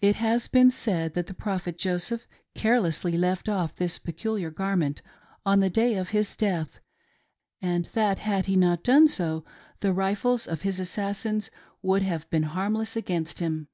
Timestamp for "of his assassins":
10.48-11.48